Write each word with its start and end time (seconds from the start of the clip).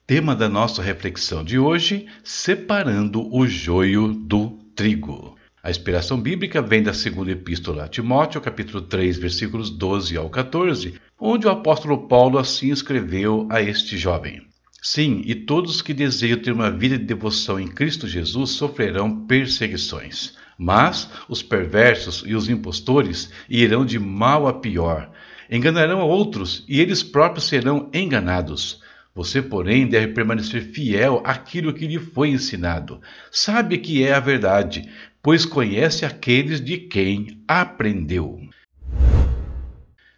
Tema 0.08 0.34
da 0.34 0.48
nossa 0.48 0.80
reflexão 0.80 1.44
de 1.44 1.58
hoje: 1.58 2.06
separando 2.24 3.30
o 3.30 3.46
joio 3.46 4.14
do 4.14 4.58
trigo. 4.74 5.36
A 5.62 5.70
inspiração 5.70 6.18
bíblica 6.18 6.62
vem 6.62 6.82
da 6.82 6.94
segunda 6.94 7.30
epístola 7.30 7.84
a 7.84 7.88
Timóteo, 7.88 8.40
capítulo 8.40 8.80
3, 8.80 9.18
versículos 9.18 9.68
12 9.68 10.16
ao 10.16 10.30
14, 10.30 10.94
onde 11.20 11.46
o 11.46 11.50
apóstolo 11.50 12.08
Paulo 12.08 12.38
assim 12.38 12.70
escreveu 12.70 13.46
a 13.50 13.60
este 13.60 13.98
jovem: 13.98 14.40
Sim, 14.80 15.20
e 15.26 15.34
todos 15.34 15.82
que 15.82 15.92
desejam 15.92 16.38
ter 16.38 16.52
uma 16.52 16.70
vida 16.70 16.96
de 16.96 17.04
devoção 17.04 17.60
em 17.60 17.68
Cristo 17.68 18.08
Jesus 18.08 18.52
sofrerão 18.52 19.26
perseguições. 19.26 20.38
Mas 20.56 21.10
os 21.28 21.42
perversos 21.42 22.24
e 22.26 22.34
os 22.34 22.48
impostores 22.48 23.30
irão 23.46 23.84
de 23.84 23.98
mal 23.98 24.48
a 24.48 24.54
pior. 24.54 25.10
Enganarão 25.50 26.00
outros 26.00 26.64
e 26.66 26.80
eles 26.80 27.02
próprios 27.02 27.44
serão 27.44 27.90
enganados. 27.92 28.80
Você, 29.18 29.42
porém, 29.42 29.84
deve 29.84 30.12
permanecer 30.12 30.62
fiel 30.62 31.20
àquilo 31.24 31.74
que 31.74 31.88
lhe 31.88 31.98
foi 31.98 32.28
ensinado. 32.28 33.00
Sabe 33.32 33.76
que 33.78 34.04
é 34.04 34.12
a 34.12 34.20
verdade, 34.20 34.88
pois 35.20 35.44
conhece 35.44 36.04
aqueles 36.04 36.60
de 36.60 36.78
quem 36.78 37.42
aprendeu. 37.48 38.38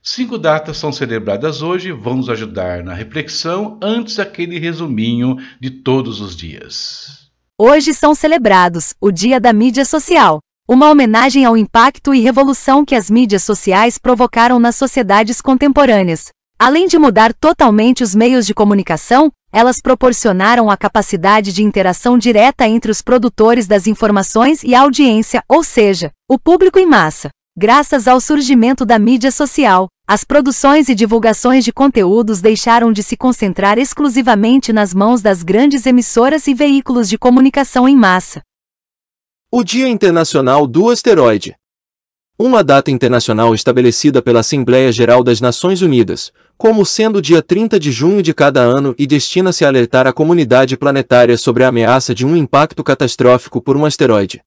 Cinco 0.03 0.37
datas 0.37 0.77
são 0.77 0.93
celebradas 0.93 1.63
hoje, 1.63 1.91
vão 1.93 2.17
nos 2.17 2.29
ajudar 2.29 2.85
na 2.85 2.93
reflexão 2.93 3.81
antes 3.83 4.19
aquele 4.19 4.59
resuminho 4.59 5.39
de 5.59 5.71
todos 5.71 6.21
os 6.21 6.37
dias. 6.37 7.31
Hoje 7.59 7.95
são 7.95 8.15
celebrados 8.15 8.95
o 9.01 9.11
Dia 9.11 9.41
da 9.41 9.51
Mídia 9.51 9.87
Social, 9.87 10.41
uma 10.69 10.91
homenagem 10.91 11.47
ao 11.47 11.57
impacto 11.57 12.15
e 12.15 12.21
revolução 12.21 12.85
que 12.85 12.95
as 12.95 13.09
mídias 13.09 13.45
sociais 13.45 13.97
provocaram 13.97 14.59
nas 14.59 14.77
sociedades 14.77 15.41
contemporâneas. 15.41 16.29
Além 16.63 16.87
de 16.87 16.99
mudar 16.99 17.33
totalmente 17.33 18.03
os 18.03 18.15
meios 18.15 18.47
de 18.47 18.53
comunicação, 18.53 19.33
elas 19.51 19.81
proporcionaram 19.81 20.69
a 20.69 20.77
capacidade 20.77 21.55
de 21.55 21.63
interação 21.63 22.19
direta 22.19 22.69
entre 22.69 22.93
os 22.93 23.01
produtores 23.01 23.67
das 23.67 23.87
informações 23.87 24.63
e 24.63 24.75
a 24.75 24.83
audiência, 24.83 25.43
ou 25.49 25.65
seja, 25.65 26.13
o 26.29 26.39
público 26.39 26.79
em 26.79 26.85
massa. 26.85 27.31
Graças 27.57 28.07
ao 28.07 28.21
surgimento 28.21 28.85
da 28.85 28.99
mídia 28.99 29.31
social, 29.31 29.89
as 30.07 30.23
produções 30.23 30.91
e 30.91 30.95
divulgações 30.95 31.65
de 31.65 31.73
conteúdos 31.73 32.43
deixaram 32.43 32.93
de 32.93 33.03
se 33.03 33.17
concentrar 33.17 33.79
exclusivamente 33.79 34.71
nas 34.71 34.93
mãos 34.93 35.23
das 35.23 35.43
grandes 35.43 35.87
emissoras 35.87 36.47
e 36.47 36.53
veículos 36.53 37.09
de 37.09 37.17
comunicação 37.17 37.89
em 37.89 37.97
massa. 37.97 38.43
O 39.51 39.65
Dia 39.65 39.89
Internacional 39.89 40.67
do 40.67 40.91
Asteroide 40.91 41.57
uma 42.43 42.65
data 42.65 42.91
internacional 42.91 43.55
estabelecida 43.55 44.23
pela 44.23 44.41
Assembleia 44.41 44.91
Geral 44.91 45.23
das 45.23 45.43
Nações 45.43 45.83
Unidas, 45.83 46.33
como 46.57 46.87
sendo 46.87 47.19
o 47.19 47.23
dia 47.23 47.43
30 47.43 47.79
de 47.79 47.93
junho 47.93 48.23
de 48.23 48.33
cada 48.33 48.63
ano 48.63 48.95
e 48.99 49.07
destina-se 49.07 49.63
a 49.63 49.69
alertar 49.69 50.07
a 50.07 50.13
comunidade 50.13 50.75
planetária 50.75 51.37
sobre 51.37 51.65
a 51.65 51.69
ameaça 51.69 52.15
de 52.15 52.25
um 52.25 52.35
impacto 52.35 52.83
catastrófico 52.83 53.61
por 53.61 53.77
um 53.77 53.85
asteroide. 53.85 54.41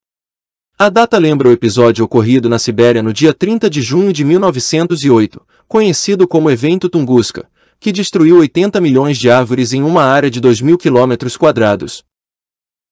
A 0.76 0.90
data 0.90 1.20
lembra 1.20 1.50
o 1.50 1.52
episódio 1.52 2.04
ocorrido 2.04 2.50
na 2.50 2.58
Sibéria 2.58 3.04
no 3.04 3.14
dia 3.14 3.32
30 3.32 3.70
de 3.70 3.84
junho 3.84 4.12
de 4.12 4.26
1908, 4.26 5.40
conhecido 5.68 6.28
como 6.28 6.50
Evento 6.50 6.90
Tunguska, 6.90 7.48
que 7.80 7.92
destruiu 7.92 8.40
80 8.40 8.82
milhões 8.82 9.20
de 9.20 9.30
árvores 9.30 9.72
em 9.72 9.84
uma 9.84 10.04
área 10.04 10.32
de 10.32 10.42
2 10.42 10.62
mil 10.62 10.80
quilômetros 10.80 11.38
quadrados. 11.38 12.04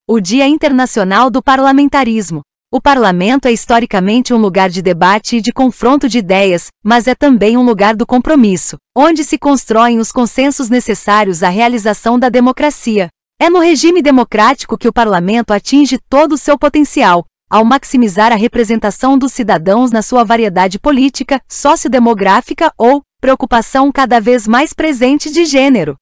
O 0.08 0.20
Dia 0.20 0.48
Internacional 0.48 1.32
do 1.32 1.42
Parlamentarismo 1.42 2.44
o 2.74 2.80
parlamento 2.80 3.50
é 3.50 3.52
historicamente 3.52 4.34
um 4.34 4.38
lugar 4.38 4.70
de 4.70 4.82
debate 4.82 5.36
e 5.36 5.42
de 5.42 5.52
confronto 5.52 6.08
de 6.08 6.20
ideias, 6.20 6.68
mas 6.82 7.06
é 7.06 7.14
também 7.14 7.58
um 7.58 7.66
lugar 7.66 7.98
do 7.98 8.08
compromisso, 8.08 8.78
onde 8.96 9.26
se 9.26 9.38
constroem 9.38 10.00
os 10.00 10.10
consensos 10.10 10.70
necessários 10.70 11.44
à 11.44 11.50
realização 11.50 12.18
da 12.18 12.30
democracia. 12.30 13.10
É 13.38 13.50
no 13.50 13.60
regime 13.60 14.02
democrático 14.02 14.78
que 14.78 14.88
o 14.88 14.94
parlamento 14.94 15.52
atinge 15.52 16.00
todo 16.10 16.32
o 16.32 16.38
seu 16.38 16.58
potencial, 16.58 17.26
ao 17.50 17.66
maximizar 17.66 18.32
a 18.32 18.38
representação 18.38 19.18
dos 19.18 19.34
cidadãos 19.34 19.92
na 19.92 20.02
sua 20.02 20.24
variedade 20.24 20.80
política, 20.80 21.42
sociodemográfica 21.50 22.72
ou 22.78 23.02
preocupação 23.20 23.92
cada 23.92 24.22
vez 24.22 24.48
mais 24.48 24.72
presente 24.72 25.30
de 25.30 25.44
gênero. 25.44 25.98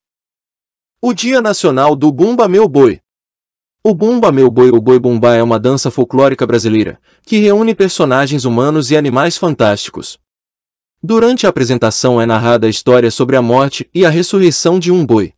O 1.02 1.12
Dia 1.12 1.42
Nacional 1.42 1.96
do 1.96 2.12
Bumba 2.12 2.46
Meu 2.46 2.68
Boi 2.68 3.00
o 3.82 3.94
Bumba 3.94 4.30
Meu 4.30 4.50
Boi 4.50 4.70
ou 4.70 4.78
Boi 4.78 4.98
Bumbá 4.98 5.36
é 5.36 5.42
uma 5.42 5.58
dança 5.58 5.90
folclórica 5.90 6.46
brasileira, 6.46 7.00
que 7.22 7.38
reúne 7.38 7.74
personagens 7.74 8.44
humanos 8.44 8.90
e 8.90 8.96
animais 8.96 9.38
fantásticos. 9.38 10.18
Durante 11.02 11.46
a 11.46 11.48
apresentação 11.48 12.20
é 12.20 12.26
narrada 12.26 12.66
a 12.66 12.70
história 12.70 13.10
sobre 13.10 13.36
a 13.36 13.42
morte 13.42 13.88
e 13.94 14.04
a 14.04 14.10
ressurreição 14.10 14.78
de 14.78 14.92
um 14.92 15.06
boi. 15.06 15.32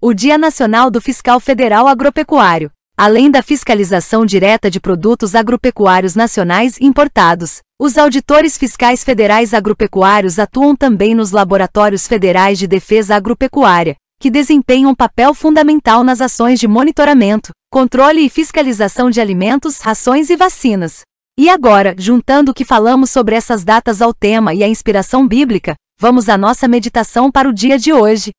O 0.00 0.12
Dia 0.12 0.36
Nacional 0.36 0.90
do 0.90 1.00
Fiscal 1.00 1.38
Federal 1.38 1.86
Agropecuário. 1.86 2.68
Além 2.96 3.30
da 3.30 3.42
fiscalização 3.42 4.26
direta 4.26 4.68
de 4.68 4.80
produtos 4.80 5.36
agropecuários 5.36 6.16
nacionais 6.16 6.80
importados, 6.80 7.62
os 7.80 7.96
auditores 7.96 8.58
fiscais 8.58 9.04
federais 9.04 9.54
agropecuários 9.54 10.38
atuam 10.38 10.74
também 10.74 11.14
nos 11.14 11.30
laboratórios 11.30 12.08
federais 12.08 12.58
de 12.58 12.66
defesa 12.66 13.14
agropecuária, 13.14 13.96
que 14.22 14.30
desempenham 14.30 14.92
um 14.92 14.94
papel 14.94 15.34
fundamental 15.34 16.04
nas 16.04 16.20
ações 16.20 16.60
de 16.60 16.68
monitoramento, 16.68 17.50
controle 17.68 18.20
e 18.20 18.30
fiscalização 18.30 19.10
de 19.10 19.20
alimentos, 19.20 19.80
rações 19.80 20.30
e 20.30 20.36
vacinas. 20.36 21.00
E 21.36 21.50
agora, 21.50 21.92
juntando 21.98 22.52
o 22.52 22.54
que 22.54 22.64
falamos 22.64 23.10
sobre 23.10 23.34
essas 23.34 23.64
datas 23.64 24.00
ao 24.00 24.14
tema 24.14 24.54
e 24.54 24.62
a 24.62 24.68
inspiração 24.68 25.26
bíblica, 25.26 25.74
vamos 25.98 26.28
à 26.28 26.38
nossa 26.38 26.68
meditação 26.68 27.32
para 27.32 27.48
o 27.48 27.52
dia 27.52 27.76
de 27.76 27.92
hoje. 27.92 28.30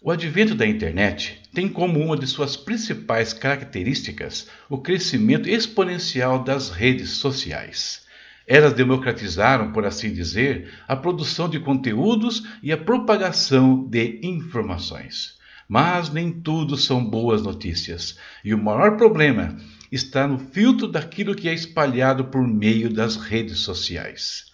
O 0.00 0.12
advento 0.12 0.54
da 0.54 0.64
internet 0.64 1.42
tem 1.52 1.68
como 1.68 1.98
uma 1.98 2.16
de 2.16 2.28
suas 2.28 2.56
principais 2.56 3.32
características 3.32 4.46
o 4.70 4.78
crescimento 4.78 5.48
exponencial 5.48 6.44
das 6.44 6.70
redes 6.70 7.10
sociais. 7.10 8.06
Elas 8.50 8.72
democratizaram, 8.72 9.72
por 9.72 9.84
assim 9.84 10.10
dizer, 10.10 10.72
a 10.88 10.96
produção 10.96 11.50
de 11.50 11.60
conteúdos 11.60 12.44
e 12.62 12.72
a 12.72 12.78
propagação 12.78 13.86
de 13.86 14.20
informações. 14.22 15.36
Mas 15.68 16.10
nem 16.10 16.32
tudo 16.32 16.74
são 16.74 17.04
boas 17.04 17.42
notícias, 17.42 18.16
e 18.42 18.54
o 18.54 18.58
maior 18.58 18.96
problema 18.96 19.54
está 19.92 20.26
no 20.26 20.38
filtro 20.38 20.88
daquilo 20.88 21.34
que 21.34 21.46
é 21.46 21.52
espalhado 21.52 22.24
por 22.24 22.42
meio 22.48 22.90
das 22.90 23.16
redes 23.16 23.58
sociais. 23.58 24.46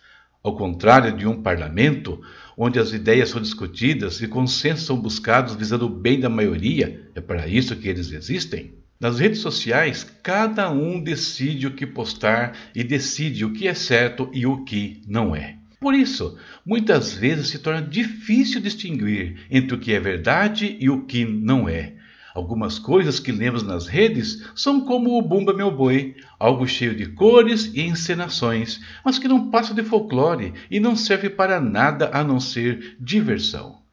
Ao 0.42 0.56
contrário 0.56 1.16
de 1.16 1.24
um 1.24 1.40
parlamento, 1.40 2.20
onde 2.58 2.80
as 2.80 2.92
ideias 2.92 3.28
são 3.28 3.40
discutidas 3.40 4.20
e 4.20 4.26
consensos 4.26 4.86
são 4.86 5.00
buscados 5.00 5.54
visando 5.54 5.86
o 5.86 5.88
bem 5.88 6.18
da 6.18 6.28
maioria, 6.28 7.08
é 7.14 7.20
para 7.20 7.46
isso 7.46 7.76
que 7.76 7.88
eles 7.88 8.10
existem. 8.10 8.74
Nas 9.00 9.18
redes 9.18 9.40
sociais, 9.40 10.04
cada 10.22 10.70
um 10.70 11.02
decide 11.02 11.66
o 11.66 11.74
que 11.74 11.86
postar 11.86 12.56
e 12.74 12.84
decide 12.84 13.44
o 13.44 13.52
que 13.52 13.66
é 13.66 13.74
certo 13.74 14.30
e 14.32 14.46
o 14.46 14.64
que 14.64 15.02
não 15.06 15.34
é. 15.34 15.56
Por 15.80 15.94
isso, 15.94 16.38
muitas 16.64 17.12
vezes 17.12 17.48
se 17.48 17.58
torna 17.58 17.82
difícil 17.82 18.60
distinguir 18.60 19.46
entre 19.50 19.74
o 19.74 19.78
que 19.78 19.92
é 19.92 20.00
verdade 20.00 20.76
e 20.80 20.88
o 20.88 21.04
que 21.04 21.24
não 21.24 21.68
é. 21.68 21.94
Algumas 22.34 22.78
coisas 22.78 23.20
que 23.20 23.30
lemos 23.30 23.62
nas 23.62 23.86
redes 23.86 24.44
são 24.54 24.80
como 24.80 25.18
o 25.18 25.22
Bumba 25.22 25.52
Meu 25.52 25.70
Boi, 25.70 26.16
algo 26.38 26.66
cheio 26.66 26.96
de 26.96 27.06
cores 27.06 27.70
e 27.74 27.82
encenações, 27.82 28.80
mas 29.04 29.18
que 29.18 29.28
não 29.28 29.50
passa 29.50 29.74
de 29.74 29.82
folclore 29.82 30.54
e 30.70 30.80
não 30.80 30.96
serve 30.96 31.28
para 31.28 31.60
nada 31.60 32.10
a 32.12 32.24
não 32.24 32.40
ser 32.40 32.96
diversão. 32.98 33.83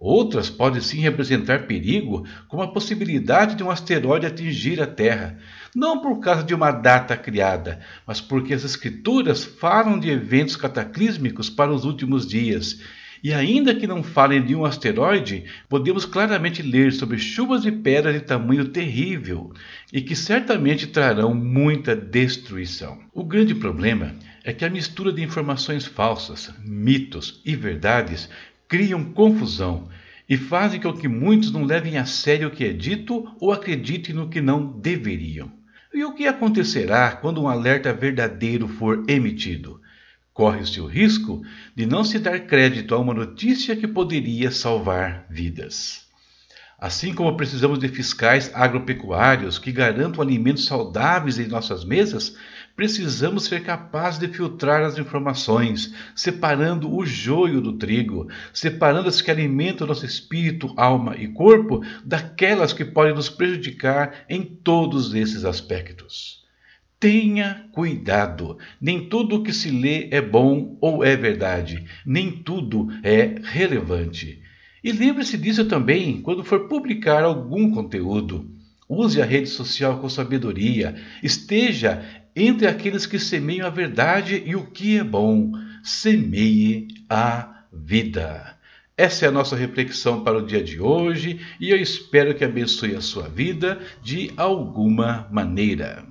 Outras 0.00 0.48
podem 0.48 0.80
sim 0.80 1.00
representar 1.00 1.66
perigo, 1.66 2.24
como 2.46 2.62
a 2.62 2.72
possibilidade 2.72 3.56
de 3.56 3.64
um 3.64 3.70
asteroide 3.70 4.26
atingir 4.26 4.80
a 4.80 4.86
Terra, 4.86 5.36
não 5.74 6.00
por 6.00 6.20
causa 6.20 6.44
de 6.44 6.54
uma 6.54 6.70
data 6.70 7.16
criada, 7.16 7.80
mas 8.06 8.20
porque 8.20 8.54
as 8.54 8.62
Escrituras 8.62 9.44
falam 9.44 9.98
de 9.98 10.08
eventos 10.08 10.54
cataclísmicos 10.54 11.50
para 11.50 11.72
os 11.72 11.84
últimos 11.84 12.28
dias. 12.28 12.80
E 13.24 13.34
ainda 13.34 13.74
que 13.74 13.88
não 13.88 14.04
falem 14.04 14.40
de 14.44 14.54
um 14.54 14.64
asteroide, 14.64 15.44
podemos 15.68 16.04
claramente 16.04 16.62
ler 16.62 16.92
sobre 16.92 17.18
chuvas 17.18 17.62
de 17.62 17.72
pedras 17.72 18.14
de 18.14 18.20
tamanho 18.20 18.68
terrível 18.68 19.52
e 19.92 20.00
que 20.00 20.14
certamente 20.14 20.86
trarão 20.86 21.34
muita 21.34 21.96
destruição. 21.96 23.00
O 23.12 23.24
grande 23.24 23.56
problema 23.56 24.14
é 24.44 24.52
que 24.52 24.64
a 24.64 24.70
mistura 24.70 25.12
de 25.12 25.20
informações 25.20 25.84
falsas, 25.84 26.54
mitos 26.64 27.42
e 27.44 27.56
verdades 27.56 28.28
criam 28.68 29.02
confusão 29.12 29.88
e 30.28 30.36
fazem 30.36 30.78
com 30.80 30.92
que 30.92 31.08
muitos 31.08 31.50
não 31.50 31.64
levem 31.64 31.96
a 31.96 32.04
sério 32.04 32.48
o 32.48 32.50
que 32.50 32.64
é 32.64 32.72
dito 32.72 33.34
ou 33.40 33.50
acreditem 33.50 34.14
no 34.14 34.28
que 34.28 34.40
não 34.40 34.78
deveriam. 34.78 35.50
E 35.92 36.04
o 36.04 36.14
que 36.14 36.26
acontecerá 36.26 37.12
quando 37.12 37.42
um 37.42 37.48
alerta 37.48 37.94
verdadeiro 37.94 38.68
for 38.68 39.04
emitido? 39.08 39.80
Corre-se 40.34 40.80
o 40.80 40.86
risco 40.86 41.42
de 41.74 41.86
não 41.86 42.04
se 42.04 42.18
dar 42.18 42.38
crédito 42.40 42.94
a 42.94 42.98
uma 42.98 43.14
notícia 43.14 43.74
que 43.74 43.88
poderia 43.88 44.50
salvar 44.50 45.26
vidas. 45.30 46.07
Assim 46.80 47.12
como 47.12 47.36
precisamos 47.36 47.80
de 47.80 47.88
fiscais 47.88 48.52
agropecuários 48.54 49.58
que 49.58 49.72
garantam 49.72 50.22
alimentos 50.22 50.64
saudáveis 50.64 51.36
em 51.36 51.48
nossas 51.48 51.84
mesas, 51.84 52.36
precisamos 52.76 53.46
ser 53.46 53.64
capazes 53.64 54.20
de 54.20 54.28
filtrar 54.28 54.84
as 54.84 54.96
informações, 54.96 55.92
separando 56.14 56.94
o 56.94 57.04
joio 57.04 57.60
do 57.60 57.72
trigo, 57.72 58.28
separando 58.52 59.08
as 59.08 59.20
que 59.20 59.28
alimentam 59.28 59.88
nosso 59.88 60.06
espírito, 60.06 60.72
alma 60.76 61.16
e 61.16 61.26
corpo 61.26 61.84
daquelas 62.04 62.72
que 62.72 62.84
podem 62.84 63.12
nos 63.12 63.28
prejudicar 63.28 64.24
em 64.28 64.44
todos 64.44 65.12
esses 65.14 65.44
aspectos. 65.44 66.44
Tenha 67.00 67.68
cuidado. 67.72 68.56
Nem 68.80 69.08
tudo 69.08 69.36
o 69.36 69.42
que 69.42 69.52
se 69.52 69.72
lê 69.72 70.08
é 70.12 70.20
bom 70.20 70.78
ou 70.80 71.02
é 71.04 71.16
verdade. 71.16 71.84
Nem 72.06 72.30
tudo 72.30 72.86
é 73.02 73.34
relevante. 73.42 74.46
E 74.82 74.92
lembre-se 74.92 75.36
disso 75.36 75.64
também 75.64 76.20
quando 76.22 76.44
for 76.44 76.68
publicar 76.68 77.24
algum 77.24 77.70
conteúdo. 77.70 78.50
Use 78.88 79.20
a 79.20 79.24
rede 79.24 79.48
social 79.48 79.98
com 79.98 80.08
sabedoria. 80.08 80.94
Esteja 81.22 82.02
entre 82.34 82.66
aqueles 82.66 83.04
que 83.04 83.18
semeiam 83.18 83.66
a 83.66 83.70
verdade 83.70 84.42
e 84.46 84.56
o 84.56 84.66
que 84.66 84.98
é 84.98 85.04
bom. 85.04 85.52
Semeie 85.82 86.88
a 87.08 87.64
vida. 87.72 88.56
Essa 88.96 89.26
é 89.26 89.28
a 89.28 89.32
nossa 89.32 89.54
reflexão 89.54 90.24
para 90.24 90.38
o 90.38 90.44
dia 90.44 90.62
de 90.62 90.80
hoje 90.80 91.38
e 91.60 91.70
eu 91.70 91.76
espero 91.76 92.34
que 92.34 92.44
abençoe 92.44 92.96
a 92.96 93.00
sua 93.00 93.28
vida 93.28 93.78
de 94.02 94.32
alguma 94.36 95.28
maneira. 95.30 96.04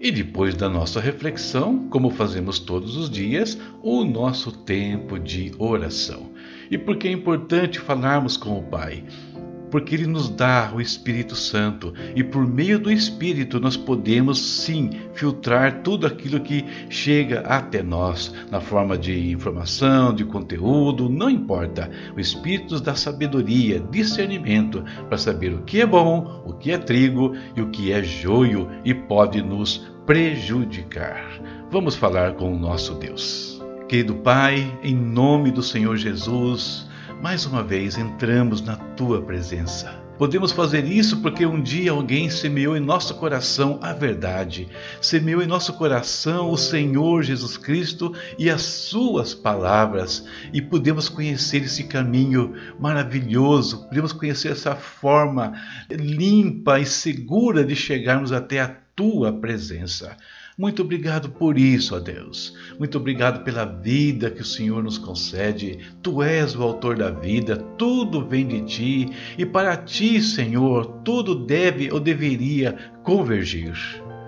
E 0.00 0.10
depois 0.10 0.54
da 0.54 0.68
nossa 0.68 1.00
reflexão, 1.00 1.88
como 1.88 2.10
fazemos 2.10 2.58
todos 2.58 2.96
os 2.96 3.10
dias, 3.10 3.58
o 3.82 4.04
nosso 4.04 4.52
tempo 4.52 5.18
de 5.18 5.52
oração. 5.58 6.32
E 6.70 6.76
por 6.76 6.96
que 6.96 7.08
é 7.08 7.12
importante 7.12 7.78
falarmos 7.78 8.36
com 8.36 8.58
o 8.58 8.62
Pai? 8.62 9.04
Porque 9.70 9.94
Ele 9.94 10.06
nos 10.06 10.30
dá 10.30 10.72
o 10.74 10.80
Espírito 10.80 11.36
Santo 11.36 11.92
e 12.16 12.24
por 12.24 12.46
meio 12.46 12.78
do 12.78 12.90
Espírito 12.90 13.60
nós 13.60 13.76
podemos 13.76 14.40
sim 14.40 14.90
filtrar 15.12 15.82
tudo 15.82 16.06
aquilo 16.06 16.40
que 16.40 16.64
chega 16.88 17.40
até 17.40 17.82
nós 17.82 18.34
na 18.50 18.60
forma 18.60 18.96
de 18.96 19.30
informação, 19.30 20.14
de 20.14 20.24
conteúdo, 20.24 21.08
não 21.10 21.28
importa. 21.28 21.90
O 22.16 22.20
Espírito 22.20 22.72
nos 22.72 22.80
dá 22.80 22.94
sabedoria, 22.94 23.78
discernimento 23.90 24.82
para 25.08 25.18
saber 25.18 25.52
o 25.52 25.62
que 25.62 25.82
é 25.82 25.86
bom, 25.86 26.42
o 26.46 26.54
que 26.54 26.70
é 26.70 26.78
trigo 26.78 27.34
e 27.54 27.60
o 27.60 27.68
que 27.68 27.92
é 27.92 28.02
joio 28.02 28.70
e 28.84 28.94
pode 28.94 29.42
nos 29.42 29.86
prejudicar. 30.06 31.22
Vamos 31.70 31.94
falar 31.94 32.32
com 32.32 32.54
o 32.54 32.58
nosso 32.58 32.94
Deus. 32.94 33.57
Querido 33.88 34.16
Pai, 34.16 34.78
em 34.82 34.94
nome 34.94 35.50
do 35.50 35.62
Senhor 35.62 35.96
Jesus, 35.96 36.86
mais 37.22 37.46
uma 37.46 37.62
vez 37.62 37.96
entramos 37.96 38.60
na 38.60 38.76
tua 38.76 39.22
presença. 39.22 39.90
Podemos 40.18 40.52
fazer 40.52 40.84
isso 40.84 41.22
porque 41.22 41.46
um 41.46 41.58
dia 41.58 41.92
alguém 41.92 42.28
semeou 42.28 42.76
em 42.76 42.80
nosso 42.80 43.14
coração 43.14 43.78
a 43.80 43.94
verdade, 43.94 44.68
semeou 45.00 45.40
em 45.40 45.46
nosso 45.46 45.72
coração 45.72 46.50
o 46.50 46.58
Senhor 46.58 47.22
Jesus 47.22 47.56
Cristo 47.56 48.12
e 48.38 48.50
as 48.50 48.60
Suas 48.60 49.32
palavras, 49.32 50.22
e 50.52 50.60
podemos 50.60 51.08
conhecer 51.08 51.62
esse 51.62 51.84
caminho 51.84 52.52
maravilhoso, 52.78 53.88
podemos 53.88 54.12
conhecer 54.12 54.52
essa 54.52 54.76
forma 54.76 55.54
limpa 55.90 56.78
e 56.78 56.84
segura 56.84 57.64
de 57.64 57.74
chegarmos 57.74 58.32
até 58.32 58.60
a 58.60 58.68
Tua 58.94 59.32
presença. 59.32 60.14
Muito 60.58 60.82
obrigado 60.82 61.28
por 61.28 61.56
isso, 61.56 61.94
ó 61.94 62.00
Deus. 62.00 62.52
Muito 62.80 62.98
obrigado 62.98 63.44
pela 63.44 63.64
vida 63.64 64.28
que 64.28 64.42
o 64.42 64.44
Senhor 64.44 64.82
nos 64.82 64.98
concede. 64.98 65.78
Tu 66.02 66.20
és 66.20 66.56
o 66.56 66.64
autor 66.64 66.96
da 66.96 67.10
vida, 67.10 67.56
tudo 67.78 68.26
vem 68.26 68.44
de 68.44 68.62
ti 68.62 69.08
e 69.38 69.46
para 69.46 69.76
ti, 69.76 70.20
Senhor, 70.20 70.84
tudo 71.04 71.46
deve 71.46 71.92
ou 71.92 72.00
deveria 72.00 72.76
convergir. 73.04 73.72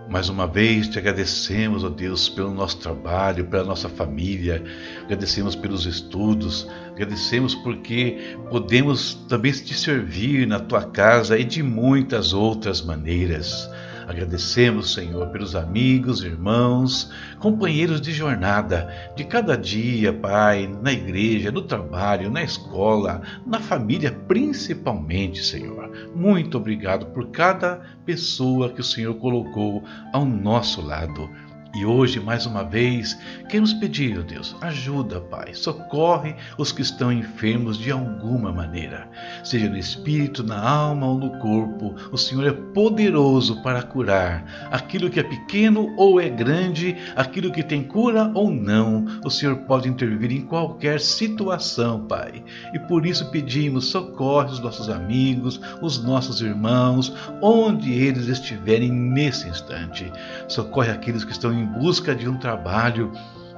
Mais 0.08 0.28
uma 0.28 0.46
vez 0.46 0.86
te 0.86 1.00
agradecemos, 1.00 1.82
ó 1.82 1.88
Deus, 1.88 2.28
pelo 2.28 2.54
nosso 2.54 2.78
trabalho, 2.78 3.46
pela 3.46 3.64
nossa 3.64 3.88
família, 3.88 4.62
agradecemos 5.02 5.56
pelos 5.56 5.84
estudos, 5.84 6.64
agradecemos 6.92 7.56
porque 7.56 8.36
podemos 8.48 9.14
também 9.28 9.50
te 9.50 9.74
servir 9.74 10.46
na 10.46 10.60
tua 10.60 10.84
casa 10.84 11.36
e 11.36 11.42
de 11.42 11.60
muitas 11.60 12.32
outras 12.32 12.80
maneiras. 12.80 13.68
Agradecemos, 14.10 14.92
Senhor, 14.92 15.28
pelos 15.28 15.54
amigos, 15.54 16.24
irmãos, 16.24 17.12
companheiros 17.38 18.00
de 18.00 18.10
jornada, 18.10 18.92
de 19.14 19.22
cada 19.22 19.56
dia, 19.56 20.12
Pai, 20.12 20.68
na 20.82 20.92
igreja, 20.92 21.52
no 21.52 21.62
trabalho, 21.62 22.28
na 22.28 22.42
escola, 22.42 23.22
na 23.46 23.60
família, 23.60 24.10
principalmente, 24.10 25.44
Senhor. 25.44 25.88
Muito 26.12 26.58
obrigado 26.58 27.06
por 27.06 27.30
cada 27.30 27.82
pessoa 28.04 28.70
que 28.70 28.80
o 28.80 28.84
Senhor 28.84 29.14
colocou 29.14 29.84
ao 30.12 30.24
nosso 30.24 30.84
lado. 30.84 31.30
E 31.72 31.84
hoje, 31.84 32.18
mais 32.18 32.46
uma 32.46 32.64
vez, 32.64 33.16
queremos 33.48 33.72
pedir, 33.72 34.18
ó 34.18 34.22
Deus, 34.22 34.56
ajuda, 34.60 35.20
Pai, 35.20 35.54
socorre 35.54 36.34
os 36.58 36.72
que 36.72 36.82
estão 36.82 37.12
enfermos 37.12 37.78
de 37.78 37.92
alguma 37.92 38.52
maneira, 38.52 39.08
seja 39.44 39.68
no 39.68 39.76
espírito, 39.76 40.42
na 40.42 40.60
alma 40.60 41.06
ou 41.06 41.16
no 41.16 41.38
corpo. 41.38 41.94
O 42.10 42.18
Senhor 42.18 42.44
é 42.48 42.52
poderoso 42.52 43.62
para 43.62 43.84
curar 43.84 44.68
aquilo 44.72 45.08
que 45.08 45.20
é 45.20 45.22
pequeno 45.22 45.94
ou 45.96 46.20
é 46.20 46.28
grande, 46.28 46.96
aquilo 47.14 47.52
que 47.52 47.62
tem 47.62 47.84
cura 47.84 48.32
ou 48.34 48.50
não. 48.50 49.06
O 49.24 49.30
Senhor 49.30 49.56
pode 49.58 49.88
intervir 49.88 50.32
em 50.32 50.42
qualquer 50.42 51.00
situação, 51.00 52.04
Pai. 52.06 52.42
E 52.74 52.80
por 52.80 53.06
isso 53.06 53.30
pedimos, 53.30 53.86
socorre 53.86 54.50
os 54.50 54.58
nossos 54.58 54.88
amigos, 54.88 55.60
os 55.80 56.02
nossos 56.02 56.40
irmãos, 56.40 57.14
onde 57.40 57.92
eles 57.92 58.26
estiverem 58.26 58.90
nesse 58.90 59.48
instante. 59.48 60.12
Socorre 60.48 60.90
aqueles 60.90 61.22
que 61.22 61.30
estão 61.30 61.59
em 61.60 61.66
busca 61.66 62.14
de 62.14 62.26
um 62.26 62.36
trabalho 62.36 63.12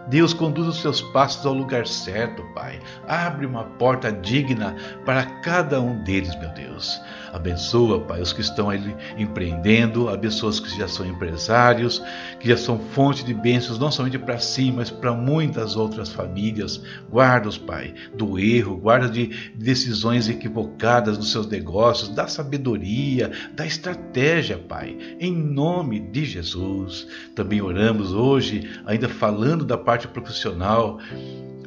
Deus 0.09 0.35
conduz 0.35 0.67
os 0.67 0.81
seus 0.81 1.01
passos 1.01 1.47
ao 1.47 1.55
lugar 1.55 1.87
certo, 1.87 2.43
Pai. 2.55 2.81
Abre 3.07 3.47
uma 3.47 3.65
porta 3.65 4.13
digna 4.13 4.75
para 5.05 5.25
cada 5.41 5.81
um 5.81 6.03
deles, 6.03 6.35
meu 6.39 6.51
Deus. 6.51 7.01
Abençoa, 7.33 8.01
Pai, 8.01 8.21
os 8.21 8.33
que 8.33 8.41
estão 8.41 8.69
ali 8.69 8.95
empreendendo, 9.17 10.09
abençoa 10.09 10.51
os 10.51 10.61
que 10.61 10.77
já 10.77 10.87
são 10.87 11.07
empresários, 11.07 12.03
que 12.39 12.49
já 12.49 12.57
são 12.57 12.79
fonte 12.79 13.25
de 13.25 13.33
bênçãos, 13.33 13.79
não 13.79 13.91
somente 13.91 14.19
para 14.19 14.39
si, 14.39 14.71
mas 14.71 14.91
para 14.91 15.13
muitas 15.15 15.77
outras 15.77 16.11
famílias. 16.11 16.83
Guarda-os, 17.11 17.57
Pai, 17.57 17.95
do 18.15 18.39
erro, 18.39 18.77
guarda 18.77 19.09
de 19.09 19.53
decisões 19.55 20.29
equivocadas 20.29 21.17
nos 21.17 21.31
seus 21.33 21.47
negócios, 21.47 22.11
da 22.11 22.27
sabedoria, 22.27 23.31
da 23.55 23.65
estratégia, 23.65 24.59
Pai. 24.59 24.99
Em 25.19 25.33
nome 25.33 26.01
de 26.01 26.25
Jesus. 26.25 27.07
Também 27.35 27.63
oramos 27.63 28.13
hoje, 28.13 28.69
ainda 28.85 29.09
falando 29.09 29.65
da 29.65 29.79
parte 29.79 29.92
parte 29.93 30.09
profissional, 30.09 30.99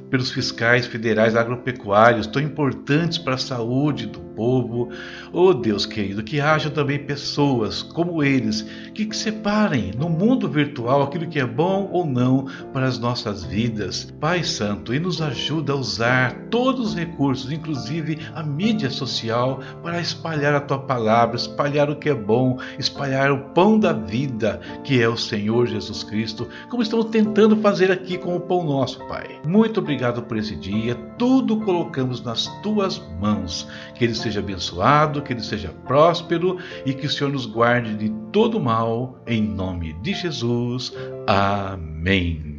pelos 0.10 0.32
fiscais 0.32 0.86
federais 0.86 1.36
agropecuários, 1.36 2.28
tão 2.28 2.42
importantes 2.42 3.18
para 3.18 3.36
a 3.36 3.40
saúde 3.40 4.08
do 4.08 4.20
povo. 4.20 4.90
Oh 5.32 5.54
Deus 5.54 5.86
querido, 5.86 6.24
que 6.24 6.40
haja 6.40 6.70
também 6.70 7.00
pessoas 7.00 7.82
como 7.82 8.24
eles 8.24 8.62
que, 8.94 9.06
que 9.06 9.16
separem 9.16 9.92
no 9.98 10.10
mundo 10.10 10.50
virtual 10.50 11.04
aquilo 11.04 11.28
que 11.28 11.40
é 11.40 11.46
bom 11.46 11.90
ou 11.92 12.06
não 12.06 12.46
para 12.72 12.86
as 12.86 13.00
nossas 13.00 13.44
vidas. 13.44 14.14
Pai 14.20 14.44
Santo, 14.44 14.94
e 14.94 15.00
nos 15.00 15.22
ajuda 15.22 15.74
a 15.74 15.78
usar 15.78 16.34
todos 16.50 16.90
os 16.90 16.96
recursos, 16.96 17.52
inclusive 17.52 18.20
a 18.34 18.44
mídia 18.44 18.90
social, 18.90 19.60
para 19.82 20.00
espalhar 20.00 20.54
a 20.54 20.62
tua 20.62 20.80
palavra, 20.80 21.36
espalhar 21.36 21.90
o 21.90 21.96
que 21.96 22.10
é 22.10 22.14
bom, 22.14 22.60
espalhar 22.78 23.32
o 23.32 23.40
pão 23.54 23.80
da 23.80 23.94
vida, 23.94 24.60
que 24.84 25.02
é 25.02 25.08
o 25.08 25.18
Senhor 25.18 25.68
Jesus 25.68 26.04
Cristo, 26.04 26.48
como 26.70 26.84
estamos 26.84 27.06
tentando 27.06 27.56
fazer 27.58 27.92
aqui 27.92 28.18
com 28.18 28.36
o 28.36 28.40
pão 28.40 28.64
nosso, 28.64 29.00
Pai. 29.08 29.40
Muito 29.46 29.80
obrigado 29.80 29.95
por 30.22 30.38
esse 30.38 30.56
dia, 30.56 30.96
tudo 31.18 31.62
colocamos 31.62 32.22
nas 32.22 32.48
tuas 32.62 33.02
mãos. 33.20 33.68
Que 33.96 34.04
ele 34.04 34.16
seja 34.16 34.40
abençoado, 34.40 35.22
que 35.22 35.34
ele 35.34 35.44
seja 35.44 35.70
próspero 35.86 36.58
e 36.86 36.94
que 36.94 37.06
o 37.06 37.10
Senhor 37.10 37.32
nos 37.32 37.46
guarde 37.46 37.96
de 37.96 38.10
todo 38.32 38.60
mal, 38.60 39.22
em 39.25 39.42
nome 39.42 39.94
de 40.02 40.14
Jesus. 40.14 40.94
Amém. 41.28 42.56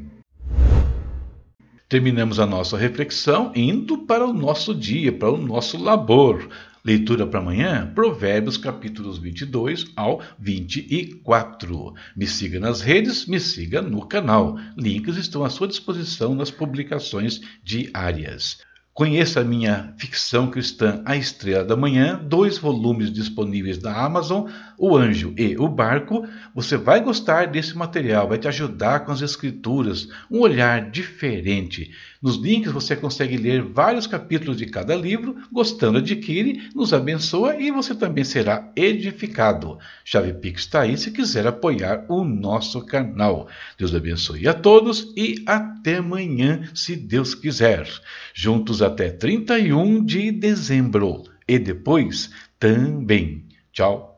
Terminamos 1.88 2.40
a 2.40 2.46
nossa 2.46 2.76
reflexão 2.76 3.52
indo 3.54 3.98
para 3.98 4.26
o 4.26 4.32
nosso 4.32 4.74
dia, 4.74 5.12
para 5.12 5.30
o 5.30 5.36
nosso 5.36 5.80
labor. 5.80 6.48
Leitura 6.86 7.26
para 7.26 7.40
amanhã, 7.40 7.90
Provérbios 7.96 8.56
capítulos 8.56 9.18
22 9.18 9.90
ao 9.96 10.22
24. 10.38 11.92
Me 12.16 12.28
siga 12.28 12.60
nas 12.60 12.80
redes, 12.80 13.26
me 13.26 13.40
siga 13.40 13.82
no 13.82 14.06
canal. 14.06 14.56
Links 14.76 15.16
estão 15.16 15.44
à 15.44 15.50
sua 15.50 15.66
disposição 15.66 16.32
nas 16.32 16.48
publicações 16.48 17.40
diárias. 17.60 18.58
Conheça 18.96 19.40
a 19.40 19.44
minha 19.44 19.92
ficção 19.98 20.48
cristã 20.48 21.02
A 21.04 21.16
Estrela 21.16 21.64
da 21.64 21.76
Manhã, 21.76 22.18
dois 22.22 22.56
volumes 22.56 23.12
disponíveis 23.12 23.82
na 23.82 23.92
Amazon, 23.92 24.48
O 24.78 24.96
Anjo 24.96 25.34
e 25.36 25.54
o 25.58 25.68
Barco. 25.68 26.26
Você 26.54 26.78
vai 26.78 27.02
gostar 27.02 27.48
desse 27.48 27.76
material, 27.76 28.28
vai 28.28 28.38
te 28.38 28.48
ajudar 28.48 29.00
com 29.00 29.10
as 29.12 29.20
escrituras, 29.20 30.08
um 30.30 30.38
olhar 30.38 30.88
diferente. 30.88 31.90
Nos 32.26 32.38
links 32.38 32.72
você 32.72 32.96
consegue 32.96 33.36
ler 33.36 33.62
vários 33.62 34.04
capítulos 34.04 34.56
de 34.56 34.66
cada 34.66 34.96
livro, 34.96 35.36
gostando, 35.52 35.98
adquire, 35.98 36.68
nos 36.74 36.92
abençoa 36.92 37.54
e 37.54 37.70
você 37.70 37.94
também 37.94 38.24
será 38.24 38.68
edificado. 38.74 39.78
Chave 40.04 40.32
Pix 40.32 40.62
está 40.62 40.80
aí 40.80 40.98
se 40.98 41.12
quiser 41.12 41.46
apoiar 41.46 42.04
o 42.08 42.24
nosso 42.24 42.84
canal. 42.84 43.46
Deus 43.78 43.94
abençoe 43.94 44.48
a 44.48 44.54
todos 44.54 45.12
e 45.16 45.36
até 45.46 45.98
amanhã, 45.98 46.68
se 46.74 46.96
Deus 46.96 47.32
quiser. 47.32 47.88
Juntos 48.34 48.82
até 48.82 49.08
31 49.08 50.04
de 50.04 50.32
dezembro 50.32 51.22
e 51.46 51.60
depois 51.60 52.32
também. 52.58 53.44
Tchau. 53.72 54.15